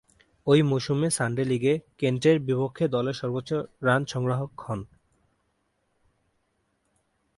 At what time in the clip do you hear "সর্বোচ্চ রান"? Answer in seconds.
3.13-4.01